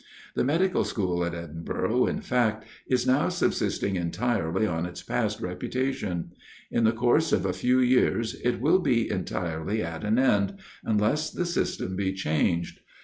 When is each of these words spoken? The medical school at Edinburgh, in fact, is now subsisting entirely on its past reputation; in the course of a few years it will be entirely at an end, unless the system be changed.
The 0.33 0.43
medical 0.43 0.83
school 0.83 1.23
at 1.23 1.35
Edinburgh, 1.35 2.07
in 2.07 2.21
fact, 2.21 2.65
is 2.87 3.05
now 3.05 3.29
subsisting 3.29 3.97
entirely 3.97 4.65
on 4.65 4.87
its 4.87 5.03
past 5.03 5.39
reputation; 5.41 6.31
in 6.71 6.85
the 6.85 6.91
course 6.91 7.31
of 7.31 7.45
a 7.45 7.53
few 7.53 7.79
years 7.79 8.33
it 8.43 8.59
will 8.59 8.79
be 8.79 9.11
entirely 9.11 9.83
at 9.83 10.03
an 10.03 10.17
end, 10.17 10.55
unless 10.83 11.29
the 11.29 11.45
system 11.45 11.95
be 11.95 12.13
changed. 12.13 12.79